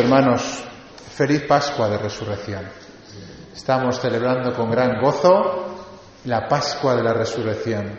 Hermanos, 0.00 0.64
feliz 1.14 1.42
Pascua 1.42 1.86
de 1.90 1.98
Resurrección. 1.98 2.66
Estamos 3.54 4.00
celebrando 4.00 4.54
con 4.54 4.70
gran 4.70 4.98
gozo 4.98 5.74
la 6.24 6.48
Pascua 6.48 6.96
de 6.96 7.02
la 7.02 7.12
Resurrección 7.12 7.98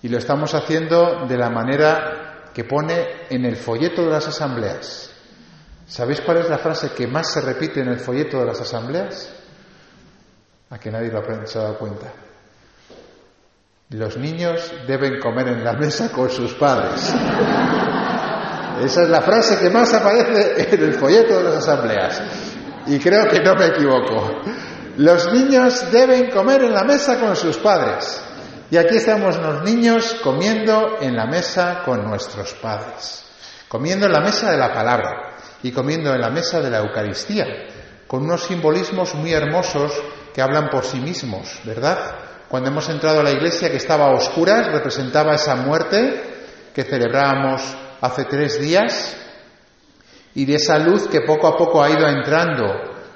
y 0.00 0.08
lo 0.08 0.16
estamos 0.16 0.54
haciendo 0.54 1.26
de 1.26 1.36
la 1.36 1.50
manera 1.50 2.50
que 2.54 2.64
pone 2.64 3.26
en 3.28 3.44
el 3.44 3.56
folleto 3.56 4.02
de 4.02 4.12
las 4.12 4.26
asambleas. 4.26 5.10
¿Sabéis 5.86 6.22
cuál 6.22 6.38
es 6.38 6.48
la 6.48 6.56
frase 6.56 6.92
que 6.92 7.06
más 7.06 7.30
se 7.30 7.42
repite 7.42 7.82
en 7.82 7.88
el 7.88 8.00
folleto 8.00 8.38
de 8.38 8.46
las 8.46 8.60
asambleas? 8.62 9.30
A 10.70 10.78
que 10.78 10.90
nadie 10.90 11.10
lo 11.10 11.18
ha 11.18 11.46
se 11.46 11.58
dado 11.58 11.76
cuenta. 11.76 12.14
Los 13.90 14.16
niños 14.16 14.72
deben 14.86 15.20
comer 15.20 15.48
en 15.48 15.62
la 15.62 15.74
mesa 15.74 16.10
con 16.10 16.30
sus 16.30 16.54
padres. 16.54 17.14
Esa 18.82 19.02
es 19.02 19.08
la 19.08 19.22
frase 19.22 19.58
que 19.58 19.70
más 19.70 19.92
aparece 19.94 20.74
en 20.74 20.82
el 20.82 20.94
folleto 20.94 21.38
de 21.38 21.44
las 21.44 21.56
asambleas. 21.56 22.22
Y 22.86 22.98
creo 22.98 23.26
que 23.28 23.40
no 23.40 23.54
me 23.54 23.66
equivoco. 23.66 24.42
Los 24.98 25.32
niños 25.32 25.90
deben 25.90 26.30
comer 26.30 26.64
en 26.64 26.72
la 26.72 26.84
mesa 26.84 27.18
con 27.18 27.34
sus 27.36 27.58
padres. 27.58 28.20
Y 28.70 28.76
aquí 28.76 28.96
estamos 28.96 29.36
los 29.38 29.62
niños 29.62 30.16
comiendo 30.22 30.98
en 31.00 31.16
la 31.16 31.26
mesa 31.26 31.82
con 31.84 32.04
nuestros 32.04 32.54
padres. 32.54 33.24
Comiendo 33.68 34.06
en 34.06 34.12
la 34.12 34.20
mesa 34.20 34.50
de 34.50 34.56
la 34.56 34.72
palabra 34.72 35.36
y 35.62 35.72
comiendo 35.72 36.12
en 36.14 36.20
la 36.20 36.30
mesa 36.30 36.60
de 36.60 36.70
la 36.70 36.78
Eucaristía, 36.78 37.46
con 38.06 38.24
unos 38.24 38.44
simbolismos 38.44 39.14
muy 39.14 39.32
hermosos 39.32 39.92
que 40.32 40.42
hablan 40.42 40.68
por 40.70 40.84
sí 40.84 41.00
mismos, 41.00 41.60
¿verdad? 41.64 41.98
Cuando 42.48 42.70
hemos 42.70 42.88
entrado 42.88 43.20
a 43.20 43.24
la 43.24 43.32
iglesia 43.32 43.70
que 43.70 43.78
estaba 43.78 44.06
a 44.06 44.14
oscuras, 44.14 44.70
representaba 44.70 45.34
esa 45.34 45.56
muerte 45.56 46.22
que 46.72 46.84
celebrábamos 46.84 47.62
hace 48.00 48.24
tres 48.24 48.60
días 48.60 49.16
y 50.34 50.44
de 50.44 50.54
esa 50.54 50.78
luz 50.78 51.08
que 51.08 51.22
poco 51.22 51.46
a 51.46 51.56
poco 51.56 51.82
ha 51.82 51.90
ido 51.90 52.06
entrando 52.06 52.66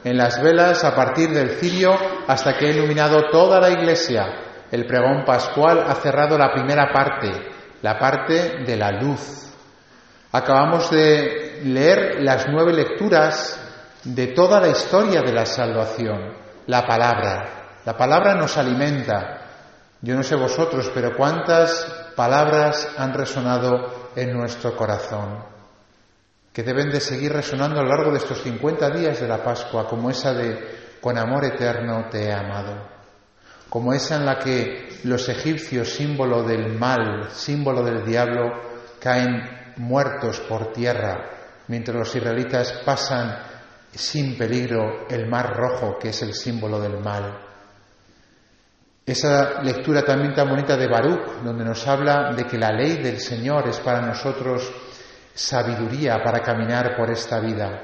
en 0.02 0.16
las 0.16 0.42
velas 0.42 0.84
a 0.84 0.94
partir 0.94 1.30
del 1.30 1.50
cirio 1.50 1.94
hasta 2.26 2.56
que 2.56 2.66
ha 2.66 2.70
iluminado 2.70 3.28
toda 3.30 3.60
la 3.60 3.70
iglesia. 3.70 4.26
El 4.70 4.86
pregón 4.86 5.24
pascual 5.24 5.84
ha 5.86 5.94
cerrado 5.96 6.38
la 6.38 6.52
primera 6.52 6.90
parte, 6.92 7.30
la 7.82 7.98
parte 7.98 8.64
de 8.64 8.76
la 8.76 8.92
luz. 8.92 9.50
Acabamos 10.32 10.90
de 10.90 11.60
leer 11.64 12.22
las 12.22 12.46
nueve 12.48 12.72
lecturas 12.72 13.60
de 14.04 14.28
toda 14.28 14.60
la 14.60 14.68
historia 14.68 15.20
de 15.22 15.32
la 15.32 15.44
salvación, 15.44 16.34
la 16.66 16.86
palabra. 16.86 17.80
La 17.84 17.96
palabra 17.96 18.34
nos 18.34 18.56
alimenta. 18.56 19.38
Yo 20.00 20.14
no 20.14 20.22
sé 20.22 20.36
vosotros, 20.36 20.90
pero 20.94 21.16
cuántas 21.16 21.84
palabras 22.16 22.88
han 22.96 23.12
resonado 23.12 23.99
en 24.16 24.32
nuestro 24.32 24.76
corazón, 24.76 25.44
que 26.52 26.62
deben 26.62 26.90
de 26.90 27.00
seguir 27.00 27.32
resonando 27.32 27.80
a 27.80 27.82
lo 27.82 27.88
largo 27.88 28.10
de 28.10 28.18
estos 28.18 28.42
50 28.42 28.90
días 28.90 29.20
de 29.20 29.28
la 29.28 29.42
Pascua, 29.42 29.86
como 29.86 30.10
esa 30.10 30.32
de 30.34 30.80
con 31.00 31.16
amor 31.16 31.44
eterno 31.44 32.06
te 32.10 32.24
he 32.24 32.32
amado, 32.32 32.88
como 33.68 33.92
esa 33.92 34.16
en 34.16 34.26
la 34.26 34.38
que 34.38 35.00
los 35.04 35.28
egipcios, 35.28 35.90
símbolo 35.90 36.42
del 36.42 36.78
mal, 36.78 37.30
símbolo 37.30 37.82
del 37.82 38.04
diablo, 38.04 38.50
caen 39.00 39.72
muertos 39.76 40.40
por 40.40 40.72
tierra, 40.72 41.30
mientras 41.68 41.96
los 41.96 42.14
israelitas 42.14 42.72
pasan 42.84 43.38
sin 43.92 44.36
peligro 44.36 45.06
el 45.08 45.28
mar 45.28 45.56
rojo, 45.56 45.98
que 45.98 46.10
es 46.10 46.22
el 46.22 46.34
símbolo 46.34 46.80
del 46.80 46.98
mal. 46.98 47.49
Esa 49.06 49.62
lectura 49.62 50.04
también 50.04 50.34
tan 50.34 50.48
bonita 50.48 50.76
de 50.76 50.86
Baruch, 50.86 51.42
donde 51.42 51.64
nos 51.64 51.86
habla 51.86 52.32
de 52.34 52.44
que 52.44 52.58
la 52.58 52.70
ley 52.70 52.98
del 52.98 53.18
Señor 53.18 53.68
es 53.68 53.80
para 53.80 54.00
nosotros 54.00 54.70
sabiduría 55.34 56.22
para 56.22 56.40
caminar 56.40 56.96
por 56.96 57.10
esta 57.10 57.40
vida. 57.40 57.82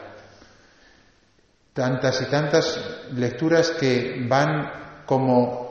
Tantas 1.73 2.23
y 2.23 2.25
tantas 2.27 2.81
lecturas 3.13 3.71
que 3.71 4.25
van 4.29 5.05
como 5.05 5.67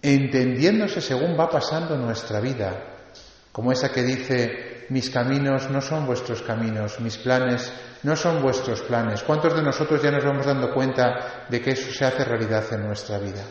entendiéndose 0.00 1.00
según 1.00 1.38
va 1.38 1.48
pasando 1.48 1.96
nuestra 1.96 2.40
vida, 2.40 2.92
como 3.52 3.70
esa 3.70 3.92
que 3.92 4.02
dice, 4.02 4.86
mis 4.88 5.10
caminos 5.10 5.70
no 5.70 5.80
son 5.80 6.06
vuestros 6.06 6.42
caminos, 6.42 7.00
mis 7.00 7.18
planes 7.18 7.72
no 8.02 8.16
son 8.16 8.42
vuestros 8.42 8.82
planes. 8.82 9.22
¿Cuántos 9.22 9.54
de 9.54 9.62
nosotros 9.62 10.02
ya 10.02 10.10
nos 10.10 10.24
vamos 10.24 10.46
dando 10.46 10.72
cuenta 10.72 11.46
de 11.48 11.60
que 11.60 11.70
eso 11.70 11.92
se 11.92 12.04
hace 12.04 12.24
realidad 12.24 12.64
en 12.72 12.86
nuestra 12.86 13.18
vida? 13.18 13.42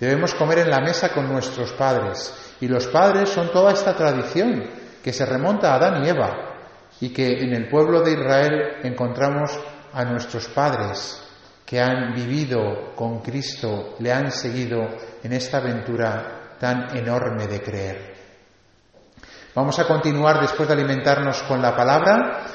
Debemos 0.00 0.34
comer 0.34 0.60
en 0.60 0.70
la 0.70 0.80
mesa 0.80 1.10
con 1.10 1.28
nuestros 1.28 1.72
padres. 1.72 2.34
Y 2.60 2.68
los 2.68 2.86
padres 2.86 3.28
son 3.28 3.52
toda 3.52 3.72
esta 3.72 3.94
tradición 3.94 4.64
que 5.04 5.12
se 5.12 5.26
remonta 5.26 5.72
a 5.72 5.76
Adán 5.76 6.02
y 6.02 6.08
Eva 6.08 6.50
y 7.00 7.10
que 7.10 7.28
en 7.28 7.52
el 7.52 7.68
pueblo 7.68 8.00
de 8.00 8.12
Israel 8.12 8.52
encontramos 8.82 9.58
a 9.92 10.04
nuestros 10.04 10.48
padres 10.48 11.22
que 11.66 11.80
han 11.80 12.14
vivido 12.14 12.94
con 12.96 13.20
Cristo, 13.20 13.94
le 13.98 14.12
han 14.12 14.32
seguido 14.32 14.80
en 15.22 15.32
esta 15.32 15.58
aventura 15.58 16.56
tan 16.58 16.96
enorme 16.96 17.46
de 17.46 17.62
creer. 17.62 18.14
Vamos 19.54 19.78
a 19.78 19.86
continuar 19.86 20.40
después 20.40 20.68
de 20.68 20.74
alimentarnos 20.74 21.42
con 21.42 21.60
la 21.60 21.76
palabra, 21.76 22.46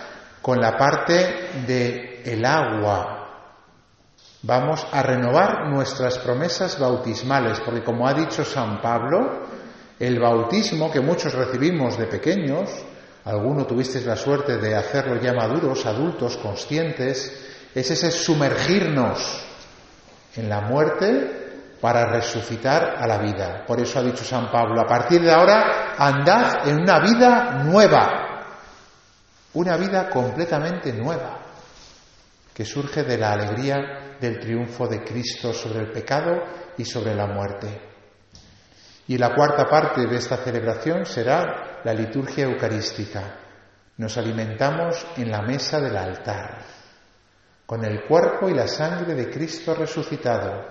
con 0.42 0.60
la 0.60 0.78
parte 0.78 1.50
de 1.66 2.24
el 2.26 2.44
agua, 2.44 3.25
Vamos 4.46 4.86
a 4.92 5.02
renovar 5.02 5.70
nuestras 5.70 6.20
promesas 6.20 6.78
bautismales, 6.78 7.60
porque 7.62 7.84
como 7.84 8.08
ha 8.08 8.14
dicho 8.14 8.46
San 8.46 8.80
Pablo, 8.80 9.48
el 10.00 10.20
bautismo 10.20 10.92
que 10.92 11.00
muchos 11.00 11.34
recibimos 11.34 11.98
de 11.98 12.06
pequeños, 12.06 12.70
alguno 13.24 13.66
tuvisteis 13.66 14.06
la 14.06 14.16
suerte 14.16 14.58
de 14.58 14.76
hacerlo 14.76 15.20
ya 15.20 15.34
maduros, 15.34 15.88
adultos, 15.88 16.38
conscientes, 16.38 17.44
es 17.74 17.90
ese 17.90 18.12
sumergirnos 18.12 19.44
en 20.36 20.48
la 20.48 20.62
muerte 20.62 21.78
para 21.82 22.06
resucitar 22.06 22.98
a 23.00 23.08
la 23.08 23.18
vida. 23.18 23.66
Por 23.66 23.80
eso 23.82 23.98
ha 23.98 24.04
dicho 24.04 24.24
San 24.24 24.52
Pablo, 24.52 24.80
a 24.80 24.86
partir 24.86 25.24
de 25.24 25.32
ahora 25.32 25.96
andad 25.98 26.68
en 26.68 26.82
una 26.82 27.00
vida 27.00 27.64
nueva, 27.64 28.46
una 29.56 29.76
vida 29.76 30.08
completamente 30.08 30.94
nueva, 30.94 31.40
que 32.54 32.64
surge 32.64 33.02
de 33.02 33.18
la 33.18 33.32
alegría 33.34 34.05
del 34.20 34.40
triunfo 34.40 34.88
de 34.88 35.04
Cristo 35.04 35.54
sobre 35.54 35.80
el 35.82 35.92
pecado 35.92 36.44
y 36.78 36.86
sobre 36.86 37.16
la 37.16 37.28
muerte. 37.28 37.82
Y 39.08 39.18
la 39.18 39.36
cuarta 39.36 39.66
parte 39.66 40.08
de 40.08 40.18
esta 40.18 40.38
celebración 40.38 41.06
será 41.06 41.82
la 41.84 41.94
liturgia 41.94 42.46
eucarística. 42.46 43.40
Nos 43.98 44.18
alimentamos 44.18 45.06
en 45.16 45.32
la 45.32 45.42
mesa 45.42 45.80
del 45.80 45.96
altar, 45.96 46.58
con 47.66 47.86
el 47.86 48.04
cuerpo 48.06 48.50
y 48.50 48.54
la 48.54 48.68
sangre 48.68 49.14
de 49.14 49.30
Cristo 49.30 49.76
resucitado, 49.76 50.66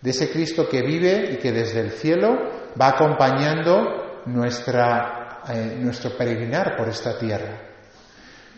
de 0.00 0.10
ese 0.10 0.30
Cristo 0.30 0.68
que 0.68 0.82
vive 0.82 1.32
y 1.32 1.36
que 1.38 1.52
desde 1.52 1.80
el 1.80 1.90
cielo 1.92 2.38
va 2.80 2.88
acompañando 2.88 4.22
nuestra, 4.26 5.42
eh, 5.48 5.76
nuestro 5.78 6.16
peregrinar 6.16 6.76
por 6.76 6.88
esta 6.88 7.18
tierra. 7.18 7.70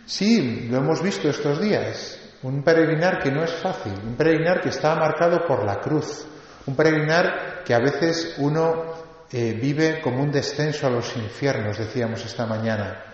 Sí, 0.05 0.69
lo 0.71 0.79
hemos 0.79 1.03
visto 1.03 1.29
estos 1.29 1.61
días. 1.61 2.19
Un 2.43 2.63
peregrinar 2.63 3.21
que 3.21 3.31
no 3.31 3.45
es 3.45 3.53
fácil, 3.53 3.95
un 4.05 4.17
peregrinar 4.17 4.61
que 4.61 4.71
está 4.71 4.95
marcado 4.97 5.47
por 5.47 5.65
la 5.65 5.81
cruz, 5.81 6.27
un 6.67 6.75
peregrinar 6.75 7.63
que 7.65 7.75
a 7.75 7.79
veces 7.79 8.35
uno 8.39 8.93
eh, 9.31 9.53
vive 9.53 10.01
como 10.01 10.23
un 10.23 10.33
descenso 10.33 10.87
a 10.87 10.91
los 10.91 11.17
infiernos, 11.17 11.79
decíamos 11.79 12.25
esta 12.25 12.45
mañana, 12.47 13.05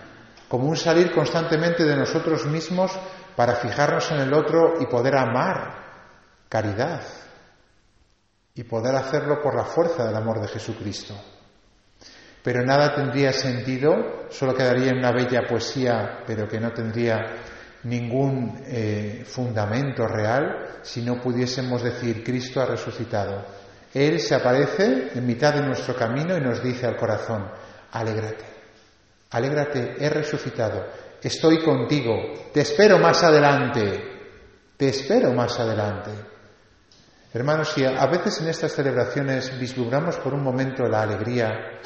como 0.49 0.67
un 0.67 0.77
salir 0.77 1.13
constantemente 1.13 1.85
de 1.85 1.97
nosotros 1.97 2.47
mismos 2.47 2.91
para 3.37 3.55
fijarnos 3.57 4.11
en 4.11 4.21
el 4.21 4.33
otro 4.33 4.81
y 4.81 4.87
poder 4.87 5.17
amar 5.17 5.87
caridad 6.49 7.03
y 8.55 8.65
poder 8.65 8.97
hacerlo 8.97 9.41
por 9.41 9.55
la 9.55 9.65
fuerza 9.65 10.07
del 10.07 10.17
amor 10.17 10.41
de 10.41 10.49
Jesucristo. 10.49 11.15
Pero 12.43 12.65
nada 12.65 12.95
tendría 12.95 13.33
sentido, 13.33 14.27
solo 14.31 14.55
quedaría 14.55 14.91
en 14.91 14.99
una 14.99 15.13
bella 15.13 15.47
poesía, 15.47 16.25
pero 16.27 16.49
que 16.49 16.59
no 16.59 16.73
tendría 16.73 17.37
ningún 17.85 18.61
eh, 18.67 19.25
fundamento 19.27 20.07
real 20.07 20.81
si 20.83 21.03
no 21.03 21.21
pudiésemos 21.21 21.83
decir 21.83 22.25
Cristo 22.25 22.61
ha 22.61 22.67
resucitado. 22.67 23.45
Él 23.95 24.21
se 24.21 24.35
aparece 24.35 25.11
en 25.15 25.27
mitad 25.27 25.55
de 25.55 25.63
nuestro 25.63 25.95
camino 25.95 26.37
y 26.37 26.41
nos 26.41 26.63
dice 26.63 26.87
al 26.87 26.97
corazón, 26.97 27.51
alégrate, 27.93 28.45
alégrate, 29.31 29.97
he 29.99 30.11
resucitado, 30.11 30.87
estoy 31.23 31.63
contigo, 31.63 32.15
te 32.53 32.61
espero 32.61 32.99
más 32.99 33.23
adelante, 33.23 34.03
te 34.77 34.89
espero 34.89 35.33
más 35.33 35.59
adelante. 35.59 36.11
Hermanos, 37.33 37.73
si 37.75 37.85
a 37.85 38.07
veces 38.07 38.41
en 38.41 38.49
estas 38.49 38.73
celebraciones 38.73 39.59
vislumbramos 39.59 40.17
por 40.17 40.35
un 40.35 40.43
momento 40.43 40.87
la 40.89 41.03
alegría 41.03 41.81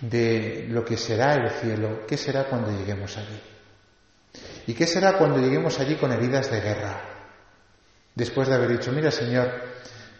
de 0.00 0.66
lo 0.68 0.84
que 0.84 0.96
será 0.96 1.34
el 1.34 1.50
cielo, 1.50 2.00
¿qué 2.06 2.16
será 2.16 2.44
cuando 2.44 2.70
lleguemos 2.70 3.16
allí? 3.16 3.53
¿Y 4.66 4.74
qué 4.74 4.86
será 4.86 5.18
cuando 5.18 5.38
lleguemos 5.38 5.78
allí 5.78 5.96
con 5.96 6.12
heridas 6.12 6.50
de 6.50 6.60
guerra? 6.60 7.02
Después 8.14 8.48
de 8.48 8.54
haber 8.54 8.70
dicho, 8.70 8.92
mira 8.92 9.10
Señor, 9.10 9.50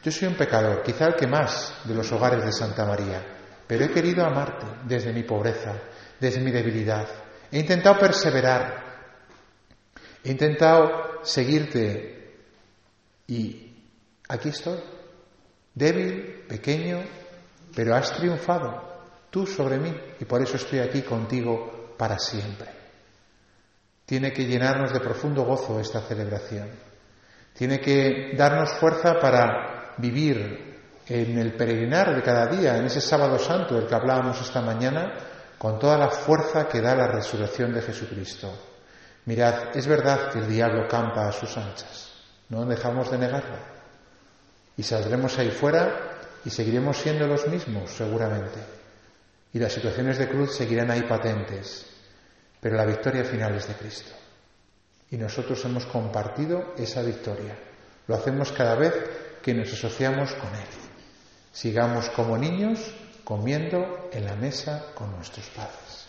yo 0.02 0.12
soy 0.12 0.28
un 0.28 0.34
pecador, 0.34 0.82
quizá 0.82 1.06
el 1.06 1.14
que 1.14 1.26
más 1.26 1.74
de 1.84 1.94
los 1.94 2.10
hogares 2.12 2.44
de 2.44 2.52
Santa 2.52 2.84
María, 2.84 3.22
pero 3.66 3.84
he 3.84 3.90
querido 3.90 4.24
amarte 4.24 4.66
desde 4.84 5.12
mi 5.12 5.22
pobreza, 5.22 5.72
desde 6.20 6.40
mi 6.40 6.50
debilidad. 6.50 7.08
He 7.50 7.60
intentado 7.60 7.98
perseverar. 7.98 8.82
He 10.22 10.30
intentado 10.30 11.22
seguirte 11.22 12.34
y 13.26 13.72
aquí 14.28 14.48
estoy, 14.50 14.78
débil, 15.74 16.44
pequeño, 16.48 17.02
pero 17.74 17.94
has 17.94 18.12
triunfado 18.12 19.04
tú 19.30 19.46
sobre 19.46 19.78
mí 19.78 19.94
y 20.20 20.24
por 20.24 20.42
eso 20.42 20.56
estoy 20.56 20.80
aquí 20.80 21.02
contigo 21.02 21.94
para 21.96 22.18
siempre. 22.18 22.73
Tiene 24.06 24.32
que 24.32 24.44
llenarnos 24.44 24.92
de 24.92 25.00
profundo 25.00 25.44
gozo 25.44 25.80
esta 25.80 26.00
celebración. 26.00 26.68
Tiene 27.54 27.80
que 27.80 28.34
darnos 28.36 28.72
fuerza 28.72 29.18
para 29.20 29.94
vivir 29.98 30.74
en 31.06 31.38
el 31.38 31.54
peregrinar 31.54 32.14
de 32.14 32.22
cada 32.22 32.46
día, 32.46 32.76
en 32.76 32.86
ese 32.86 33.00
sábado 33.00 33.38
santo 33.38 33.74
del 33.74 33.86
que 33.86 33.94
hablábamos 33.94 34.40
esta 34.40 34.60
mañana, 34.60 35.14
con 35.58 35.78
toda 35.78 35.96
la 35.96 36.08
fuerza 36.08 36.68
que 36.68 36.80
da 36.80 36.94
la 36.94 37.06
resurrección 37.06 37.72
de 37.72 37.82
Jesucristo. 37.82 38.52
Mirad, 39.26 39.74
es 39.76 39.86
verdad 39.86 40.30
que 40.30 40.40
el 40.40 40.48
diablo 40.48 40.86
campa 40.88 41.28
a 41.28 41.32
sus 41.32 41.56
anchas, 41.56 42.12
no 42.50 42.66
dejamos 42.66 43.10
de 43.10 43.18
negarlo. 43.18 43.56
Y 44.76 44.82
saldremos 44.82 45.38
ahí 45.38 45.50
fuera 45.50 46.18
y 46.44 46.50
seguiremos 46.50 46.98
siendo 46.98 47.26
los 47.26 47.46
mismos, 47.46 47.90
seguramente. 47.90 48.60
Y 49.52 49.58
las 49.58 49.72
situaciones 49.72 50.18
de 50.18 50.28
cruz 50.28 50.54
seguirán 50.54 50.90
ahí 50.90 51.02
patentes, 51.02 51.86
pero 52.64 52.76
la 52.78 52.86
victoria 52.86 53.24
final 53.24 53.54
es 53.56 53.68
de 53.68 53.74
Cristo. 53.74 54.10
Y 55.10 55.18
nosotros 55.18 55.62
hemos 55.66 55.84
compartido 55.84 56.72
esa 56.78 57.02
victoria. 57.02 57.54
Lo 58.06 58.14
hacemos 58.14 58.52
cada 58.52 58.74
vez 58.74 58.94
que 59.42 59.52
nos 59.52 59.70
asociamos 59.70 60.32
con 60.32 60.48
Él. 60.48 60.66
Sigamos 61.52 62.08
como 62.08 62.38
niños 62.38 62.80
comiendo 63.22 64.08
en 64.10 64.24
la 64.24 64.34
mesa 64.36 64.82
con 64.94 65.14
nuestros 65.14 65.46
padres. 65.50 66.03